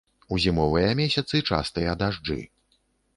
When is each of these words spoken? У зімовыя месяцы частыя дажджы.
У 0.35 0.37
зімовыя 0.45 0.95
месяцы 0.99 1.41
частыя 1.57 1.93
дажджы. 2.01 2.39